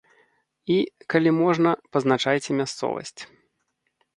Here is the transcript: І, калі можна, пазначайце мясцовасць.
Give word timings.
І, 0.75 0.77
калі 1.13 1.33
можна, 1.41 1.69
пазначайце 1.97 2.51
мясцовасць. 2.63 3.21